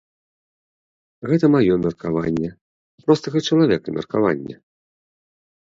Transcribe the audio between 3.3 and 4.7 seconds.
чалавека меркаванне.